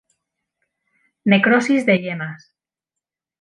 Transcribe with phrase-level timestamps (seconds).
[1.33, 2.51] Necrosis de yemas.